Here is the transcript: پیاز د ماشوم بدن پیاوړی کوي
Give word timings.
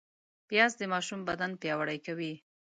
پیاز 0.49 0.71
د 0.77 0.81
ماشوم 0.93 1.19
بدن 1.29 1.51
پیاوړی 1.61 1.99
کوي 2.05 2.33